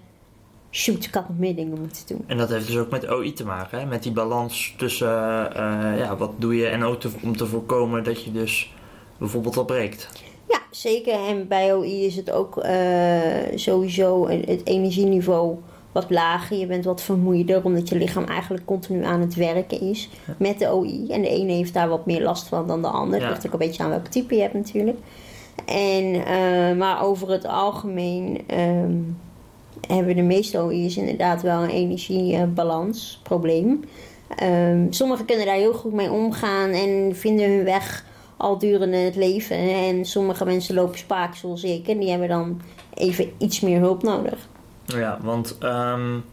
[0.71, 2.23] shoot, ik meer dingen moeten doen.
[2.27, 3.85] En dat heeft dus ook met OI te maken, hè?
[3.85, 8.03] met die balans tussen uh, ja, wat doe je en ook te, om te voorkomen
[8.03, 8.73] dat je dus
[9.17, 10.09] bijvoorbeeld al breekt.
[10.47, 11.13] Ja, zeker.
[11.13, 12.67] En bij OI is het ook uh,
[13.55, 15.57] sowieso het energieniveau
[15.91, 16.57] wat lager.
[16.57, 20.71] Je bent wat vermoeider, omdat je lichaam eigenlijk continu aan het werken is met de
[20.71, 21.07] OI.
[21.09, 23.21] En de ene heeft daar wat meer last van dan de ander.
[23.21, 24.97] Het ligt ook een beetje aan welke type je hebt natuurlijk.
[25.65, 29.17] En, uh, maar over het algemeen um,
[29.87, 33.83] hebben de meeste OI's inderdaad wel een energiebalansprobleem.
[34.43, 38.05] Um, sommigen kunnen daar heel goed mee omgaan en vinden hun weg
[38.37, 39.57] al durende het leven.
[39.57, 42.61] En sommige mensen lopen spaak zoals ik en die hebben dan
[42.93, 44.47] even iets meer hulp nodig.
[44.85, 46.23] Ja, want um,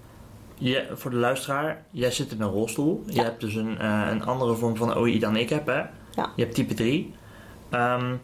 [0.54, 3.02] je, voor de luisteraar, jij zit in een rolstoel.
[3.06, 3.14] Ja.
[3.14, 5.82] Je hebt dus een, uh, een andere vorm van OI dan ik heb, hè?
[6.14, 6.32] Ja.
[6.36, 7.14] Je hebt type 3.
[7.70, 8.20] Um,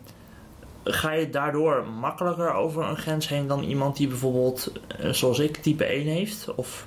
[0.85, 5.57] ga je daardoor makkelijker over een grens heen dan iemand die bijvoorbeeld, uh, zoals ik,
[5.57, 6.55] type 1 heeft?
[6.55, 6.87] Of...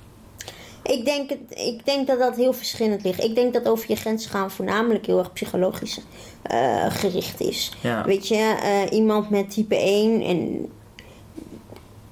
[0.82, 3.24] Ik denk, ik denk dat dat heel verschillend ligt.
[3.24, 6.00] Ik denk dat over je grens gaan voornamelijk heel erg psychologisch
[6.52, 7.72] uh, gericht is.
[7.80, 8.04] Ja.
[8.04, 8.56] Weet je,
[8.90, 10.68] iemand met type 1 en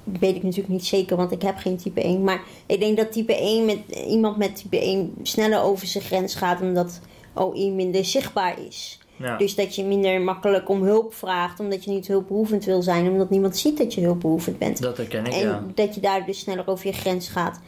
[0.04, 2.24] weet ik natuurlijk niet zeker, want ik heb geen type 1.
[2.24, 6.34] Maar ik denk dat type 1 met iemand met type 1 sneller over zijn grens
[6.34, 7.00] gaat omdat
[7.34, 8.98] OI minder zichtbaar is.
[9.16, 9.36] Ja.
[9.36, 13.30] Dus dat je minder makkelijk om hulp vraagt, omdat je niet hulpbehoevend wil zijn, omdat
[13.30, 14.82] niemand ziet dat je hulpbehoevend bent.
[14.82, 15.64] Dat herken ik, en ja.
[15.74, 17.60] dat je daar dus sneller over je grens gaat.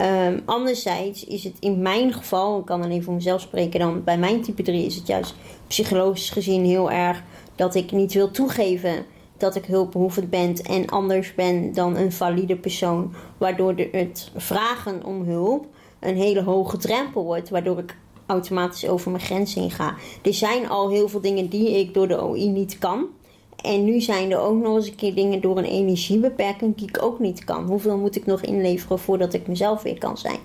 [0.00, 4.18] Um, anderzijds is het in mijn geval, ik kan alleen voor mezelf spreken, dan bij
[4.18, 5.34] mijn type 3 is het juist
[5.66, 7.22] psychologisch gezien heel erg
[7.54, 9.04] dat ik niet wil toegeven
[9.36, 13.14] dat ik hulpbehoevend ben en anders ben dan een valide persoon.
[13.38, 15.66] Waardoor het vragen om hulp
[16.00, 17.48] een hele hoge drempel wordt.
[17.48, 17.96] Waardoor ik
[18.30, 19.94] automatisch over mijn grens heen ga.
[20.22, 23.06] Er zijn al heel veel dingen die ik door de OI niet kan.
[23.62, 27.02] En nu zijn er ook nog eens een keer dingen door een energiebeperking die ik
[27.02, 27.66] ook niet kan.
[27.66, 30.38] Hoeveel moet ik nog inleveren voordat ik mezelf weer kan zijn?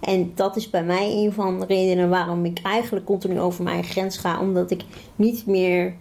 [0.00, 3.84] En dat is bij mij een van de redenen waarom ik eigenlijk continu over mijn
[3.84, 4.40] grens ga.
[4.40, 4.82] Omdat ik
[5.16, 5.94] niet meer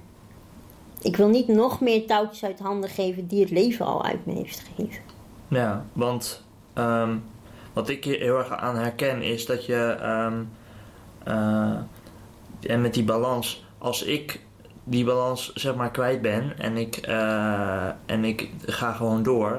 [1.01, 4.33] ik wil niet nog meer touwtjes uit handen geven die het leven al uit me
[4.33, 5.01] heeft gegeven.
[5.47, 6.43] Ja, want
[6.75, 7.23] um,
[7.73, 9.97] wat ik hier heel erg aan herken is dat je.
[10.03, 10.49] Um,
[11.27, 11.77] uh,
[12.61, 14.39] en met die balans, als ik
[14.83, 19.49] die balans zeg maar kwijt ben en ik, uh, en ik ga gewoon door,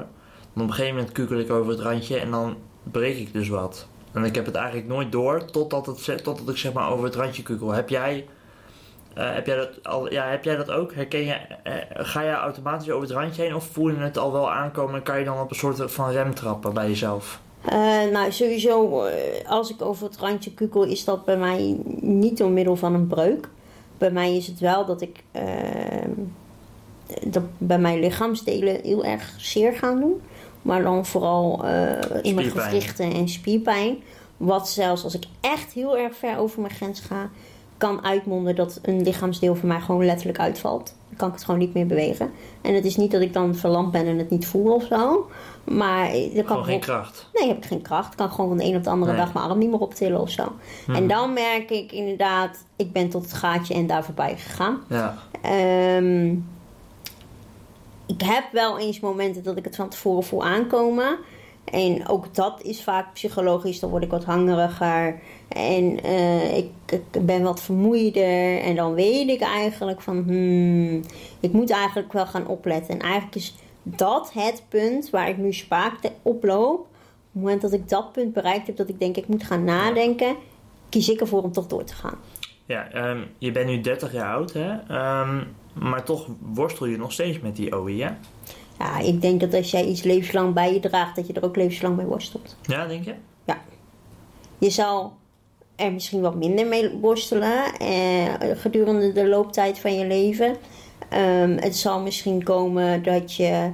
[0.53, 3.49] dan op een gegeven moment kukel ik over het randje en dan breek ik dus
[3.49, 3.87] wat.
[4.11, 7.15] En ik heb het eigenlijk nooit door totdat, het, totdat ik zeg maar over het
[7.15, 7.71] randje kukel.
[7.71, 8.27] Heb jij
[9.17, 10.93] uh, heb, jij dat al, ja, heb jij dat ook?
[10.93, 11.37] Herken je,
[11.93, 15.03] ga je automatisch over het randje heen of voel je het al wel aankomen en
[15.03, 17.41] kan je dan op een soort van rem trappen bij jezelf?
[17.65, 19.03] Uh, nou, sowieso,
[19.47, 23.07] als ik over het randje kukel, is dat bij mij niet door middel van een
[23.07, 23.49] breuk.
[23.97, 26.11] Bij mij is het wel dat ik ehm,
[27.27, 30.21] dat bij mijn lichaamsdelen heel erg zeer gaan doen.
[30.61, 31.65] Maar dan vooral
[32.21, 33.97] in mijn gewrichten en spierpijn.
[34.37, 37.29] Wat zelfs als ik echt heel erg ver over mijn grens ga,
[37.79, 40.95] kan uitmonden dat een lichaamsdeel van mij gewoon letterlijk uitvalt.
[41.07, 42.31] Dan kan ik het gewoon niet meer bewegen.
[42.61, 45.29] En het is niet dat ik dan verlamd ben en het niet voel of zo.
[45.63, 47.29] Maar dan kan gewoon geen kracht?
[47.33, 48.11] Nee, heb ik geen kracht.
[48.11, 49.21] Ik kan gewoon van de een op de andere nee.
[49.21, 50.51] dag mijn arm niet meer optillen of zo.
[50.85, 50.95] Hmm.
[50.95, 54.83] En dan merk ik inderdaad, ik ben tot het gaatje en daar voorbij gegaan.
[54.89, 55.17] Ja.
[55.97, 56.47] Um,
[58.05, 61.17] ik heb wel eens momenten dat ik het van tevoren voel aankomen.
[61.71, 63.79] En ook dat is vaak psychologisch.
[63.79, 65.19] Dan word ik wat hangeriger.
[65.47, 68.59] En uh, ik, ik, ben wat vermoeider.
[68.59, 70.17] En dan weet ik eigenlijk van...
[70.17, 71.01] Hmm,
[71.39, 72.93] ik moet eigenlijk wel gaan opletten.
[72.93, 76.79] En eigenlijk is dat het punt waar ik nu spaak oploop.
[76.79, 76.87] Op
[77.31, 78.75] het moment dat ik dat punt bereikt heb...
[78.75, 80.35] dat ik denk ik moet gaan nadenken...
[80.89, 82.17] kies ik ervoor om toch door te gaan.
[82.65, 84.71] Ja, um, je bent nu 30 jaar oud, hè?
[85.21, 88.09] Um, maar toch worstel je nog steeds met die OI, hè?
[88.79, 91.55] Ja, ik denk dat als jij iets levenslang bij je draagt, dat je er ook
[91.55, 92.55] levenslang mee worstelt.
[92.61, 93.13] Ja, denk je?
[93.45, 93.61] Ja.
[94.57, 95.13] Je zal
[95.75, 100.55] er misschien wat minder mee worstelen eh, gedurende de looptijd van je leven.
[101.13, 103.71] Um, het zal misschien komen dat je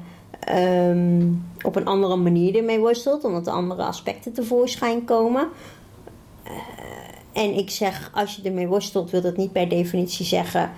[0.54, 5.48] um, op een andere manier ermee worstelt, omdat er andere aspecten tevoorschijn komen.
[6.48, 6.52] Uh,
[7.44, 10.72] en ik zeg, als je ermee worstelt, wil dat niet per definitie zeggen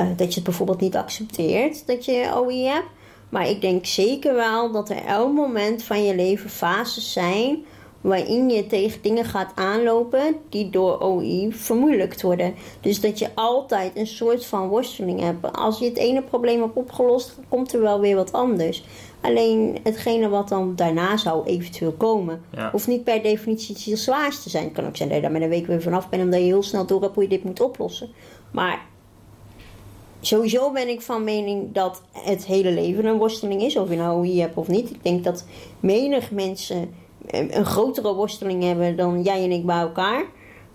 [0.00, 2.88] uh, dat je het bijvoorbeeld niet accepteert dat je OI hebt.
[3.28, 7.64] Maar ik denk zeker wel dat er elk moment van je leven fases zijn
[8.00, 12.54] waarin je tegen dingen gaat aanlopen die door OI vermoeilijkt worden.
[12.80, 15.52] Dus dat je altijd een soort van worsteling hebt.
[15.52, 18.84] Als je het ene probleem hebt opgelost, komt er wel weer wat anders.
[19.20, 22.70] Alleen hetgene wat dan daarna zou eventueel komen, Ja.
[22.70, 24.64] hoeft niet per definitie het zwaarste te zijn.
[24.64, 26.46] Het kan ook zijn dat je daar met een week weer vanaf bent, omdat je
[26.46, 28.08] heel snel door hebt hoe je dit moet oplossen.
[28.50, 28.86] Maar
[30.26, 34.18] sowieso ben ik van mening dat het hele leven een worsteling is, of je nou
[34.18, 34.90] OI hebt of niet.
[34.90, 35.44] Ik denk dat
[35.80, 36.94] menig mensen
[37.26, 40.24] eh, een grotere worsteling hebben dan jij en ik bij elkaar.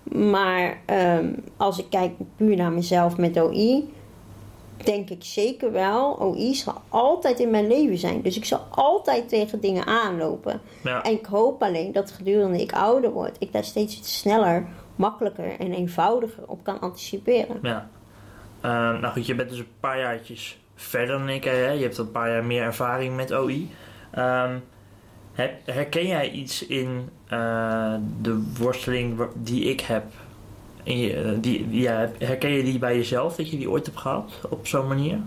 [0.03, 3.93] Maar ehm, als ik kijk puur naar mezelf met OI,
[4.83, 8.21] denk ik zeker wel, OI zal altijd in mijn leven zijn.
[8.21, 10.61] Dus ik zal altijd tegen dingen aanlopen.
[10.83, 11.03] Ja.
[11.03, 15.73] En ik hoop alleen dat gedurende ik ouder word, ik daar steeds sneller, makkelijker en
[15.73, 17.59] eenvoudiger op kan anticiperen.
[17.61, 17.89] Ja.
[18.61, 21.43] Eh, nou goed, je bent dus een paar jaartjes verder dan ik.
[21.43, 21.69] Hè?
[21.69, 23.69] Je hebt een paar jaar meer ervaring met OI.
[24.11, 24.57] Ehm,
[25.65, 30.03] herken jij iets in eh, de worsteling die ik heb?
[30.83, 34.31] Je, eh, die, ja, herken je die bij jezelf, dat je die ooit hebt gehad
[34.49, 35.19] op zo'n manier?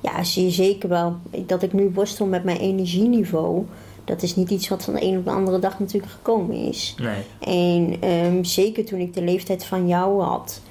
[0.00, 1.16] Ja, zie je zeker wel.
[1.46, 3.66] Dat ik nu worstel met mijn energieniveau,
[4.04, 6.94] dat is niet iets wat van de een op de andere dag natuurlijk gekomen is.
[6.98, 7.22] Nee.
[7.40, 10.62] En ehm, zeker toen ik de leeftijd van jou had,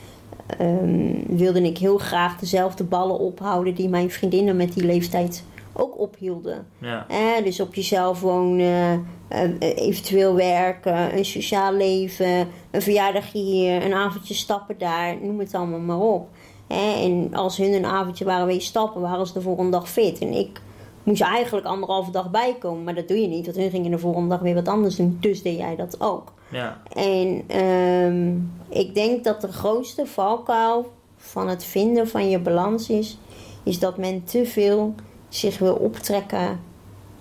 [0.57, 5.99] ehm, wilde ik heel graag dezelfde ballen ophouden die mijn vriendinnen met die leeftijd ook
[5.99, 6.67] ophielden.
[6.77, 7.05] Ja.
[7.07, 13.85] Eh, dus op jezelf wonen, eh, eh, eventueel werken, een sociaal leven, een verjaardagje hier,
[13.85, 16.27] een avondje stappen daar, noem het allemaal maar op.
[16.69, 20.19] Eh, en als hun een avondje waren weer stappen, waren ze de volgende dag fit.
[20.19, 20.61] En ik
[21.03, 24.29] moest eigenlijk anderhalve dag bijkomen, maar dat doe je niet, want hun gingen de volgende
[24.29, 25.17] dag weer wat anders doen.
[25.19, 26.33] Dus deed jij dat ook.
[26.49, 26.81] Ja.
[26.93, 28.37] En ehm,
[28.79, 33.17] ik denk dat de grootste valkuil van het vinden van je balans is,
[33.63, 34.95] is dat men te veel
[35.29, 36.59] zich wil optrekken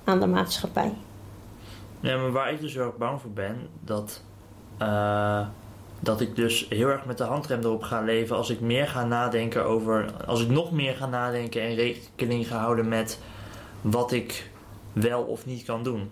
[0.05, 0.93] aan de maatschappij.
[2.01, 4.23] Ja, maar waar ik dus heel erg bang voor ben, dat,
[4.79, 5.47] eh,
[6.01, 9.05] dat ik dus heel erg met de handrem erop ga leven als ik meer ga
[9.05, 13.19] nadenken over, als ik nog meer ga nadenken en rekening ga houden met
[13.81, 14.51] wat ik
[14.93, 16.11] wel of niet kan doen.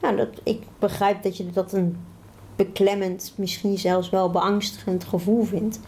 [0.00, 2.04] Nou, dat, ik begrijp dat je dat een
[2.66, 5.80] beklemmend, misschien zelfs wel beangstigend gevoel vindt.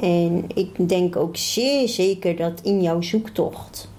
[0.00, 3.90] En ik denk ook zeer zeker dat in jouw zoektocht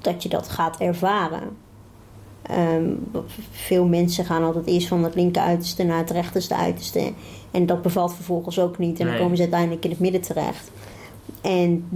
[0.00, 1.56] dat je dat gaat ervaren.
[2.42, 2.90] Ehm,
[3.50, 7.12] veel mensen gaan altijd eerst van het linker uiterste naar het rechterste uiterste.
[7.50, 8.98] En dat bevalt vervolgens ook niet.
[8.98, 9.22] En dan Nee.
[9.22, 10.70] komen ze uiteindelijk in het midden terecht.
[11.40, 11.88] En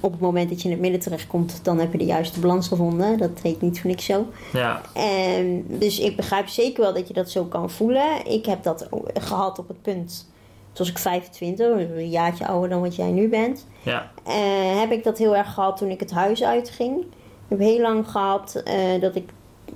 [0.00, 2.68] op het moment dat je in het midden terechtkomt, dan heb je de juiste balans
[2.68, 3.18] gevonden.
[3.18, 4.26] Dat heet niet voor niks zo.
[4.52, 8.26] Ja, En dus ik begrijp zeker wel dat je dat zo kan voelen.
[8.26, 10.28] Ik heb dat gehad op het punt.
[10.72, 13.66] Toen was ik 25, een jaartje ouder dan wat jij nu bent.
[13.82, 17.00] ja, Eh, heb ik dat heel erg gehad toen ik het huis uitging.
[17.00, 17.06] Ik
[17.48, 19.30] heb heel lang gehad eh, dat ik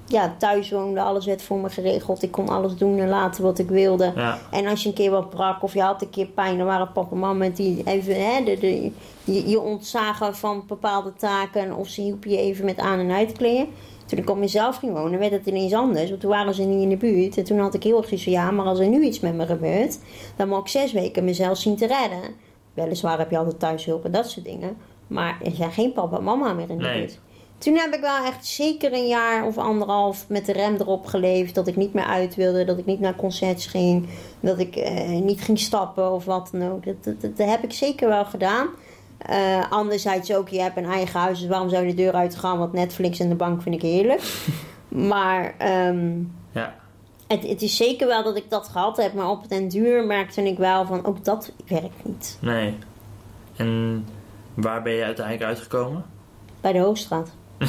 [0.09, 1.01] ja, thuis woonde.
[1.01, 2.23] Alles werd voor me geregeld.
[2.23, 4.12] Ik kon alles doen en laten wat ik wilde.
[4.16, 6.66] ja, En als je een keer wat brak of je had een keer pijn, dan
[6.66, 8.90] waren papa en mama die even hè, de, de,
[9.25, 13.66] je, je ontzagen van bepaalde taken of ze hielpen je even met aan- en uitkleden.
[14.07, 16.09] Toen ik op mezelf ging wonen, werd het ineens anders.
[16.09, 17.37] Want toen waren ze niet in de buurt.
[17.38, 19.35] En toen had ik heel erg zoiets van, ja, maar als er nu iets met
[19.35, 19.99] me gebeurt,
[20.37, 22.35] dan moet ik zes weken mezelf zien te redden.
[22.75, 24.77] Weliswaar heb je altijd thuishulp en dat soort dingen.
[25.07, 26.99] Maar er zijn geen papa en mama meer in de Nee.
[26.99, 27.18] buurt.
[27.59, 31.55] Toen heb ik wel echt zeker een jaar of anderhalf met de rem erop geleefd.
[31.55, 34.09] Dat ik niet meer uit wilde, dat ik niet naar concerts ging.
[34.40, 36.85] Dat ik eh, niet ging stappen of wat dan ook.
[36.85, 38.68] Dat, dat, dat heb ik zeker wel gedaan.
[39.18, 42.37] Eh, anderzijds ook, je hebt een eigen huis, dus waarom zou je de deur uit
[42.37, 42.59] gaan?
[42.59, 44.23] Want Netflix en de bank vind ik heerlijk.
[45.12, 46.75] maar ehm, ja,
[47.29, 49.14] het, het is zeker wel dat ik dat gehad heb.
[49.14, 52.38] Maar op den duur merkte ik wel van, ook dat werkt niet.
[52.40, 52.79] nee.
[53.57, 54.07] En
[54.55, 56.05] waar ben je uiteindelijk uitgekomen?
[56.61, 57.31] Bij de Hoogstraat.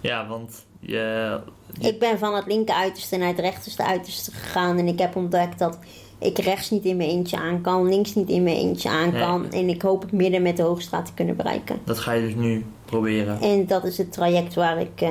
[0.00, 1.38] Ja, want je,
[1.80, 4.78] Ik ben van het linker uiterste naar het rechterste uiterste gegaan.
[4.78, 5.78] En ik heb ontdekt dat
[6.18, 9.20] ik rechts niet in mijn eentje aan kan, links niet in mijn eentje aan Nee.
[9.22, 9.50] kan.
[9.52, 11.78] En ik hoop het midden met de Hoogstraat te kunnen bereiken.
[11.84, 13.40] dat ga je dus nu proberen.
[13.40, 15.10] En dat is het traject waar ik eh,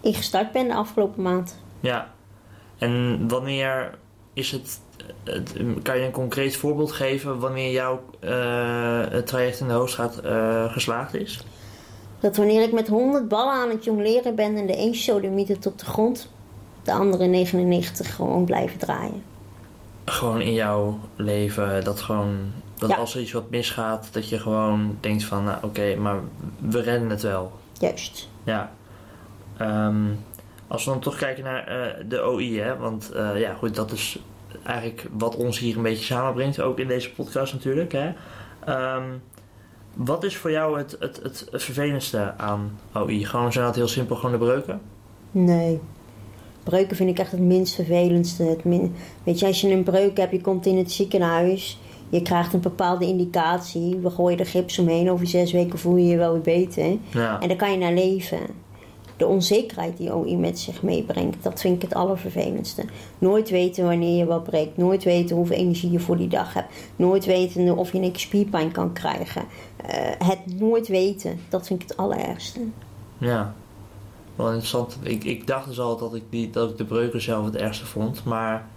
[0.00, 1.58] in gestart ben de afgelopen maand.
[1.80, 2.12] Ja.
[2.78, 3.98] En wanneer
[4.32, 4.80] is het,
[5.24, 5.52] het-
[5.82, 10.72] kan je een concreet voorbeeld geven wanneer jouw eh, het traject in de Hoogstraat eh,
[10.72, 11.44] geslaagd is?
[12.20, 15.78] Dat wanneer ik met 100 ballen aan het jongleren ben en de een sodemietert op
[15.78, 16.32] de grond,
[16.82, 19.22] de andere 99 gewoon blijven draaien.
[20.04, 22.36] Gewoon in jouw leven, dat gewoon,
[22.78, 22.96] dat Ja.
[22.96, 26.16] als er iets wat misgaat, dat je gewoon denkt van, nou oké, maar
[26.58, 27.52] we redden het wel.
[27.78, 28.28] Juist.
[28.44, 28.72] Ja.
[29.56, 29.96] Ehm,
[30.68, 33.92] als we dan toch kijken naar eh, de OI, hè, want eh, ja, goed, dat
[33.92, 34.18] is
[34.62, 37.92] eigenlijk wat ons hier een beetje samenbrengt, ook in deze podcast natuurlijk.
[37.92, 38.12] Hè.
[38.64, 39.04] Ehm,
[39.94, 43.24] wat is voor jou het, het, het vervelendste aan OI?
[43.24, 44.80] Gewoon zijn dat heel simpel, gewoon de breuken?
[45.30, 45.80] Nee.
[46.62, 48.42] breuken vind ik echt het minst vervelendste.
[48.42, 48.94] Het min...
[49.24, 52.60] Weet je, als je een breuk hebt, je komt in het ziekenhuis, je krijgt een
[52.60, 56.40] bepaalde indicatie, we gooien er gips omheen, over zes weken voel je je wel weer
[56.40, 56.96] beter.
[57.10, 57.40] Ja.
[57.40, 58.38] En daar kan je naar leven.
[59.16, 62.84] De onzekerheid die OI met zich meebrengt, dat vind ik het allervervelendste.
[63.18, 64.76] Nooit weten wanneer je wat breekt.
[64.76, 66.72] Nooit weten hoeveel energie je voor die dag hebt.
[66.96, 69.44] Nooit weten of je een spierpijn kan krijgen.
[69.86, 72.60] Eh, het nooit weten, dat vind ik het allerergste.
[73.18, 73.54] Ja.
[74.36, 74.98] Wel interessant.
[75.02, 77.86] Ik, ik dacht dus al dat ik, die, dat ik de breuken zelf het ergste
[77.86, 78.24] vond.
[78.24, 78.68] Maar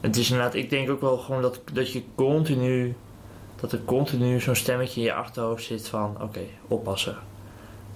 [0.00, 2.96] het is inderdaad, ik denk ook wel gewoon dat, dat je continu,
[3.60, 7.16] dat er continu zo'n stemmetje in je achterhoofd zit van, oké, oppassen.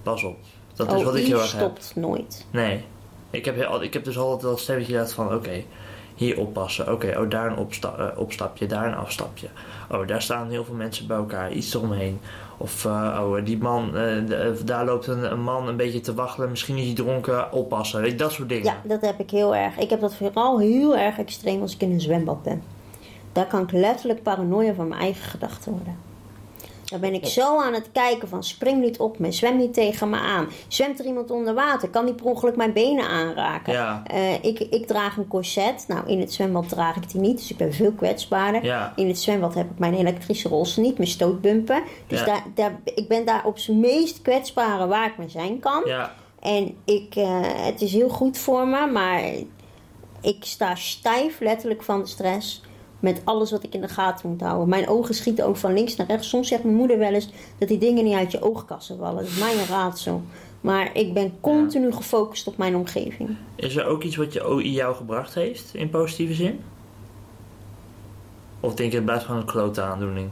[0.03, 0.37] Pas op.
[0.73, 1.61] Dat is wat ik heel erg heb.
[1.61, 2.45] stopt nooit.
[2.51, 2.83] Nee.
[3.29, 5.63] Ik heb, ik heb dus altijd dat stemmetje gehad van, oké,
[6.15, 6.93] hier oppassen.
[6.93, 9.47] Oké, oh, daar een eh, opstapje, daar een afstapje.
[9.89, 12.19] Oh, daar staan heel veel mensen bij elkaar, iets eromheen.
[12.57, 16.49] Of, eh, oh, die man, eh, daar loopt een, man een beetje te waggelen.
[16.49, 18.01] Misschien is hij dronken, oppassen.
[18.01, 18.65] Weet dat soort dingen.
[18.65, 19.77] Ja, dat heb ik heel erg.
[19.77, 22.63] Ik heb dat vooral heel erg extreem als ik in een zwembad ben.
[23.31, 26.10] Daar kan ik letterlijk paranoia van mijn eigen gedachten worden.
[26.91, 30.09] Dan ben ik zo aan het kijken van spring niet op me, zwem niet tegen
[30.09, 30.47] me aan.
[30.67, 33.73] Zwemt er iemand onder water, kan die per ongeluk mijn benen aanraken.
[33.73, 34.03] Ja.
[34.05, 35.85] Eh, ik, ik draag een corset.
[35.87, 38.63] Nou, in het zwembad draag ik die niet, dus ik ben veel kwetsbaarder.
[38.65, 38.93] Ja.
[38.95, 41.83] In het zwembad heb ik mijn elektrische rolsen niet, mijn stootbumpen.
[42.07, 42.25] Dus Ja.
[42.25, 45.81] daar, daar, ik ben daar op zijn meest kwetsbare waar ik maar zijn kan.
[45.85, 49.21] Ja, En ik, eh, het is heel goed voor me, maar
[50.21, 52.61] ik sta stijf letterlijk van de stress.
[53.01, 54.69] Met alles wat ik in de gaten moet houden.
[54.69, 56.29] Mijn ogen schieten ook van links naar rechts.
[56.29, 59.15] Soms zegt mijn moeder wel eens dat die dingen niet uit je oogkassen vallen.
[59.23, 60.21] Dat is mij een raadsel.
[60.61, 63.29] Maar ik ben continu gefocust op mijn omgeving.
[63.55, 66.59] is er ook iets wat je OI jou gebracht heeft, in positieve zin?
[68.59, 70.29] Of denk je het blijft gewoon een klote aandoening?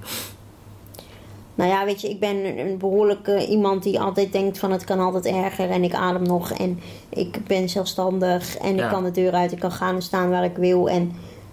[1.56, 5.00] Nou ja, weet je, ik ben een- behoorlijke iemand die altijd denkt van het kan
[5.00, 6.80] altijd erger en ik adem nog en
[7.10, 8.84] ik ben zelfstandig en Ja.
[8.84, 11.12] ik kan de deur uit, ik kan gaan en staan waar ik wil en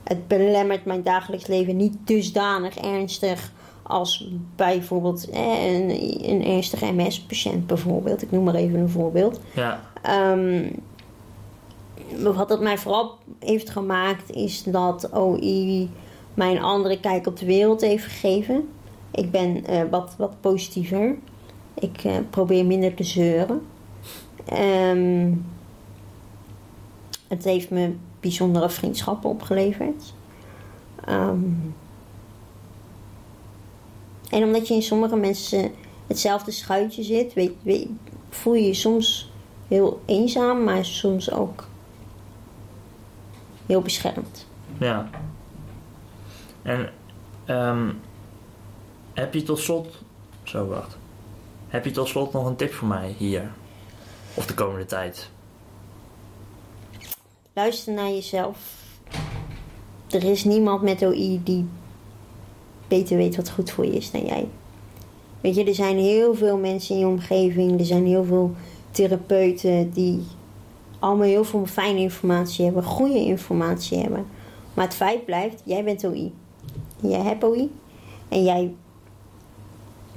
[0.09, 5.90] het belemmert mijn dagelijks leven niet dusdanig ernstig als bijvoorbeeld eh, een,
[6.31, 8.23] een ernstige MS-patiënt bijvoorbeeld.
[8.23, 9.40] Ik noem maar even een voorbeeld.
[9.55, 10.69] Ja, Ehm,
[12.23, 15.90] wat het mij vooral heeft gemaakt is dat OI
[16.35, 18.69] mij een andere kijk op de wereld heeft gegeven.
[19.11, 21.16] Ik ben eh, wat, wat positiever.
[21.75, 23.62] Ik eh, probeer minder te zeuren.
[24.45, 25.33] Ehm,
[27.29, 27.95] het heeft me
[28.27, 30.15] bijzondere vriendschappen opgeleverd.
[31.05, 31.51] Ehm,
[34.31, 35.73] en omdat je in sommige mensen
[36.07, 37.89] hetzelfde schuitje zit, weet, weet,
[38.31, 39.31] voel je je soms
[39.69, 41.65] heel eenzaam, maar soms ook
[43.67, 44.47] heel beschermd.
[44.79, 45.11] ja.
[46.62, 46.91] En
[47.45, 47.93] ehm,
[49.15, 50.03] heb je tot slot...
[50.43, 50.99] Zo, wacht.
[51.69, 53.51] Heb je tot slot nog een tip voor mij hier?
[54.35, 55.31] Of de komende tijd?
[57.57, 58.59] Luister naar jezelf.
[60.11, 61.69] Er is niemand met OI die
[62.88, 64.49] beter weet wat goed voor je is dan jij.
[65.40, 68.55] Weet je, er zijn heel veel mensen in je omgeving, er zijn heel veel
[68.90, 70.23] therapeuten die
[70.99, 74.27] allemaal heel veel fijne informatie hebben, goede informatie hebben.
[74.75, 76.33] Maar het feit blijft, jij bent OI.
[77.01, 77.71] Jij hebt OI.
[78.29, 78.75] En jij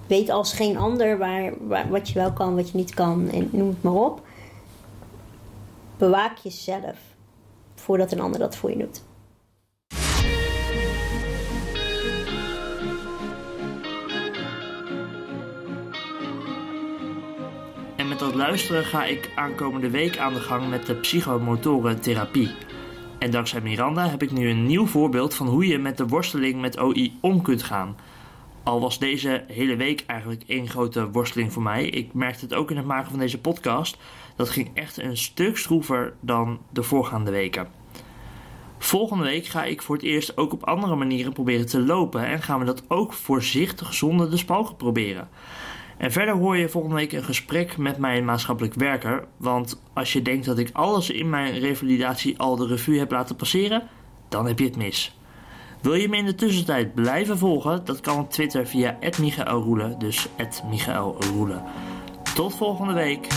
[0.07, 3.49] weet als geen ander waar, waar, wat je wel kan, wat je niet kan en
[3.51, 4.21] noem het maar op.
[5.97, 7.08] Bewaak jezelf
[7.89, 9.03] voordat een ander dat voor je doet.
[17.95, 22.51] En met dat luisteren ga ik aankomende week aan de gang met de psychomotoren therapie.
[23.19, 26.61] En dankzij Miranda heb ik nu een nieuw voorbeeld van hoe je met de worsteling
[26.61, 27.95] met OI om kunt gaan.
[28.63, 31.85] Al was deze hele week eigenlijk één grote worsteling voor mij.
[31.85, 33.97] Ik merkte het ook in het maken van deze podcast.
[34.35, 37.78] Dat ging echt een stuk stroever dan de voorgaande weken.
[38.81, 42.25] Volgende week ga ik voor het eerst ook op andere manieren proberen te lopen.
[42.25, 45.29] En gaan we dat ook voorzichtig zonder de spalken proberen.
[45.97, 49.27] En verder hoor je volgende week een gesprek met mijn maatschappelijk werker.
[49.37, 53.35] Want als je denkt dat ik alles in mijn revalidatie al de revue heb laten
[53.35, 53.87] passeren,
[54.29, 55.17] dan heb je het mis.
[55.81, 57.85] Wil je me in de tussentijd blijven volgen?
[57.85, 60.27] Dat kan op Twitter via @michaelroelen, dus
[60.69, 61.63] @michaelroelen.
[62.35, 63.27] Tot volgende week.